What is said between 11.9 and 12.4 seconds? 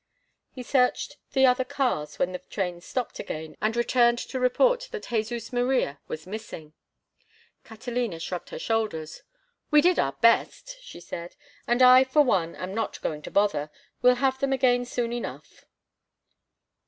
for